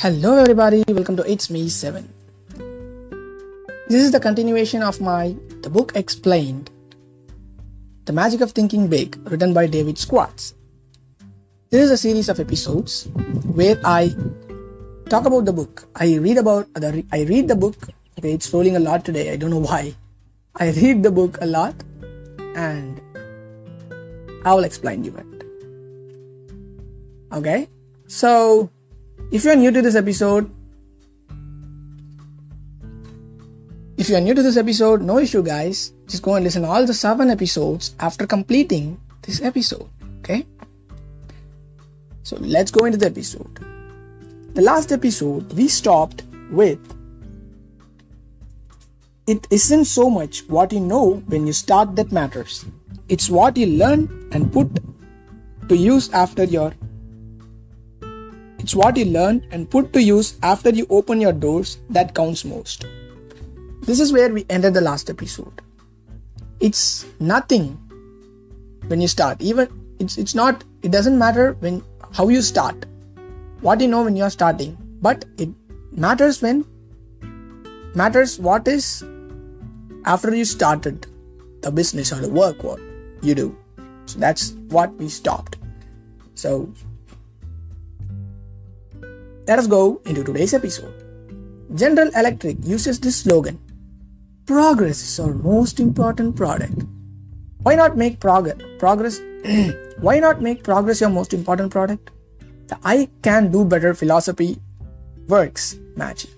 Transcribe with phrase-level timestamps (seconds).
[0.00, 0.82] Hello, everybody.
[0.88, 2.08] Welcome to It's Me 7.
[3.86, 6.70] This is the continuation of my The Book Explained
[8.06, 10.54] The Magic of Thinking Big, written by David Schwartz.
[11.68, 13.08] This is a series of episodes
[13.52, 14.14] where I
[15.10, 15.86] talk about the book.
[15.94, 17.76] I read about the I read the book.
[18.18, 19.30] Okay, it's rolling a lot today.
[19.30, 19.94] I don't know why.
[20.56, 21.74] I read the book a lot
[22.56, 23.02] and
[24.46, 25.46] I will explain you it.
[27.34, 27.68] Okay?
[28.06, 28.70] So
[29.30, 30.50] if you are new to this episode,
[33.96, 35.92] if you are new to this episode, no issue, guys.
[36.06, 39.88] Just go and listen all the seven episodes after completing this episode.
[40.18, 40.46] Okay.
[42.22, 43.58] So let's go into the episode.
[44.54, 46.80] The last episode we stopped with
[49.26, 52.64] it isn't so much what you know when you start that matters.
[53.08, 54.80] It's what you learn and put
[55.68, 56.72] to use after your
[58.70, 62.44] it's what you learn and put to use after you open your doors that counts
[62.44, 62.84] most.
[63.82, 65.60] This is where we ended the last episode.
[66.60, 67.64] It's nothing
[68.86, 69.42] when you start.
[69.42, 69.68] Even
[69.98, 72.86] it's it's not it doesn't matter when how you start.
[73.60, 75.48] What you know when you're starting, but it
[75.90, 76.64] matters when
[77.96, 79.02] matters what is
[80.04, 81.08] after you started
[81.62, 82.78] the business or the work what
[83.20, 83.48] you do.
[84.06, 85.58] So that's what we stopped.
[86.36, 86.72] So
[89.50, 90.94] let us go into today's episode.
[91.74, 93.58] General Electric uses this slogan
[94.46, 96.84] Progress is our most important product.
[97.64, 99.18] Why not make prog- progress?
[100.06, 102.12] why not make progress your most important product?
[102.68, 104.60] The I can do better philosophy
[105.26, 106.30] works magic.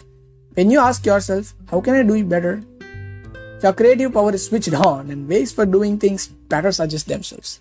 [0.55, 2.63] When you ask yourself, How can I do it better?
[3.63, 7.61] Your creative power is switched on and ways for doing things better suggest themselves.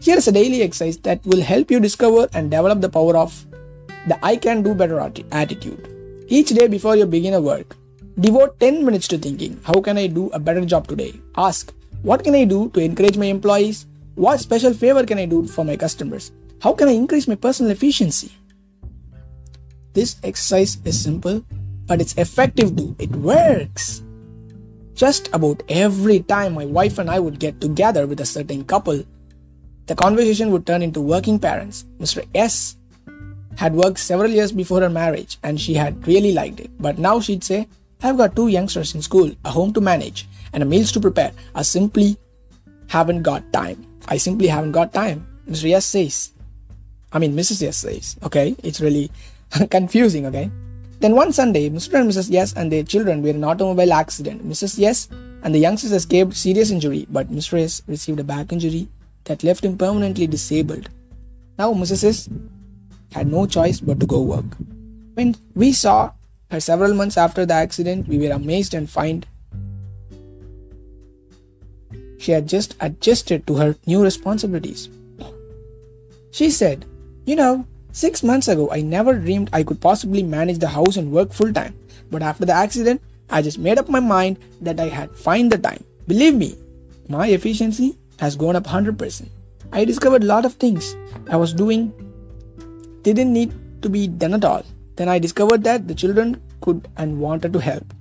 [0.00, 3.46] Here is a daily exercise that will help you discover and develop the power of
[4.06, 5.00] the I can do better
[5.32, 5.88] attitude.
[6.28, 7.76] Each day before you begin a work,
[8.18, 11.14] devote 10 minutes to thinking how can I do a better job today?
[11.36, 11.72] Ask
[12.02, 13.86] what can I do to encourage my employees?
[14.14, 16.32] What special favor can I do for my customers?
[16.62, 18.32] How can I increase my personal efficiency?
[19.92, 21.44] This exercise is simple,
[21.86, 22.96] but it's effective too.
[22.98, 24.02] It works.
[24.94, 29.04] Just about every time my wife and I would get together with a certain couple,
[29.86, 31.84] the conversation would turn into working parents.
[31.98, 32.26] Mr.
[32.34, 32.76] S
[33.56, 36.70] had worked several years before her marriage and she had really liked it.
[36.78, 37.68] But now she'd say,
[38.02, 41.32] I've got two youngsters in school, a home to manage, and a meals to prepare.
[41.54, 42.16] I simply
[42.88, 43.86] haven't got time.
[44.08, 45.26] I simply haven't got time.
[45.48, 45.68] Mr.
[45.68, 46.32] Yes says.
[47.12, 47.62] I mean, Mrs.
[47.62, 48.16] Yes says.
[48.22, 49.10] Okay, it's really
[49.70, 50.50] confusing, okay?
[51.00, 52.00] Then one Sunday, Mr.
[52.00, 52.30] and Mrs.
[52.30, 54.46] Yes and their children were in an automobile accident.
[54.46, 54.78] Mrs.
[54.78, 55.08] Yes
[55.42, 57.58] and the youngsters escaped serious injury, but Mr.
[57.58, 58.88] Yes received a back injury
[59.24, 60.88] that left him permanently disabled.
[61.58, 62.04] Now, Mrs.
[62.04, 62.28] S
[63.12, 64.56] had no choice but to go work.
[65.14, 66.12] When we saw
[66.50, 69.26] her several months after the accident, we were amazed and find
[72.18, 74.88] she had just adjusted to her new responsibilities.
[76.32, 76.84] She said,
[77.24, 81.12] You know, six months ago I never dreamed I could possibly manage the house and
[81.12, 81.74] work full time.
[82.10, 83.00] But after the accident,
[83.30, 85.82] I just made up my mind that I had find the time.
[86.06, 86.58] Believe me,
[87.08, 89.28] my efficiency has gone up 100%.
[89.72, 90.96] I discovered a lot of things
[91.30, 91.92] I was doing
[93.02, 93.52] didn't need
[93.82, 94.64] to be done at all.
[94.96, 97.94] Then I discovered that the children could and wanted to help.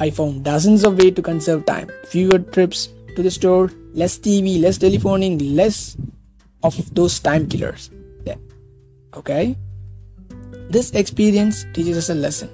[0.00, 1.90] I found dozens of ways to conserve time.
[2.06, 5.96] Fewer trips to the store, less TV, less telephoning, less
[6.62, 7.90] of those time killers.
[8.24, 8.36] Yeah.
[9.14, 9.56] Okay?
[10.70, 12.50] This experience teaches us a lesson.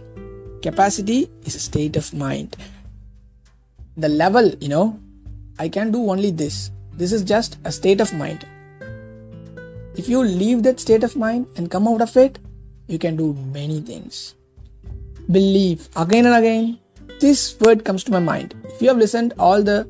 [0.63, 2.57] Capacity is a state of mind.
[3.97, 4.99] The level, you know,
[5.59, 6.71] I can do only this.
[6.93, 8.47] This is just a state of mind.
[9.97, 12.39] If you leave that state of mind and come out of it,
[12.87, 14.35] you can do many things.
[15.31, 16.79] Believe again and again.
[17.19, 18.55] This word comes to my mind.
[18.65, 19.89] If you have listened all the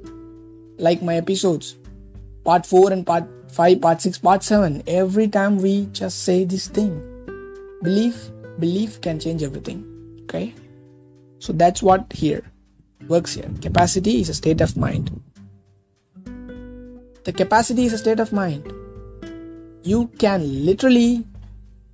[0.78, 1.74] like my episodes,
[2.44, 6.68] part 4 and part 5, part 6, part 7, every time we just say this
[6.68, 7.02] thing.
[7.82, 8.30] Belief,
[8.60, 9.84] belief can change everything.
[10.22, 10.54] Okay?
[11.40, 12.44] So that's what here
[13.08, 13.50] works here.
[13.60, 15.20] Capacity is a state of mind.
[17.24, 18.72] The capacity is a state of mind
[19.82, 21.24] you can literally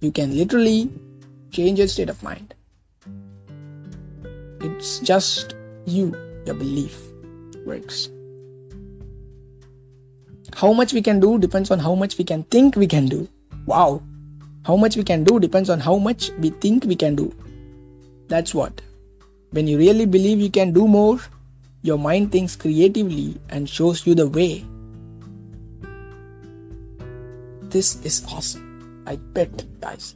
[0.01, 0.91] you can literally
[1.51, 2.55] change your state of mind.
[4.61, 5.55] It's just
[5.87, 6.15] you
[6.47, 6.99] your belief
[7.67, 8.09] works.
[10.55, 13.29] How much we can do depends on how much we can think we can do.
[13.67, 14.03] Wow.
[14.65, 17.35] How much we can do depends on how much we think we can do.
[18.29, 18.81] That's what.
[19.51, 21.19] When you really believe you can do more
[21.83, 24.65] your mind thinks creatively and shows you the way
[27.73, 29.03] this is awesome.
[29.09, 30.15] I bet, guys.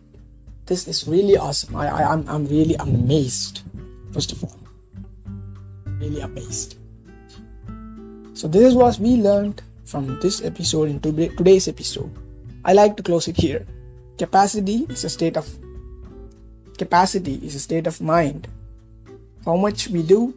[0.67, 1.75] this is really awesome.
[1.75, 3.63] I, I I'm I'm really amazed.
[4.13, 4.61] First of all,
[5.99, 6.77] really amazed.
[8.35, 12.13] So this is what we learned from this episode into today's episode.
[12.65, 13.65] I like to close it here.
[14.19, 15.49] Capacity is a state of
[16.77, 18.49] capacity is a state of mind.
[19.45, 20.35] How much we do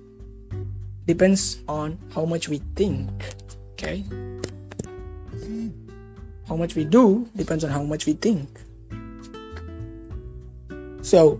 [1.06, 3.10] depends on how much we think.
[3.74, 4.06] Okay?
[6.49, 8.49] How much we do depends on how much we think.
[11.01, 11.39] So,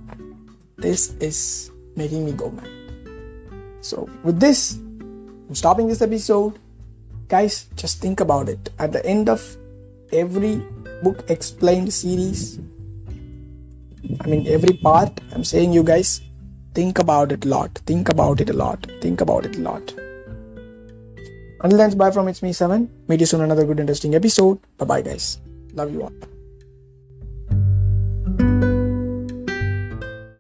[0.78, 2.70] this is making me go mad.
[3.82, 6.60] So, with this, I'm stopping this episode.
[7.28, 8.70] Guys, just think about it.
[8.80, 9.44] At the end of
[10.14, 10.64] every
[11.04, 12.60] book explained series,
[14.22, 16.22] I mean, every part, I'm saying you guys
[16.76, 17.80] Think about it a lot.
[17.88, 18.86] Think about it a lot.
[19.02, 19.94] Think about it a lot.
[21.62, 22.90] Until then, bye from it's me, Seven.
[23.08, 24.60] Meet you soon another good interesting episode.
[24.78, 25.40] Bye bye, guys.
[25.74, 26.29] Love you all.